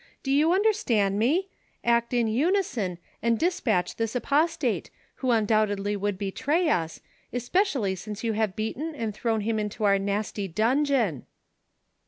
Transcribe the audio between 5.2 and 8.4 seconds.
undoubtedly would betray us, especially THE CONSPIRATORS AXD LOVERS. 133 since you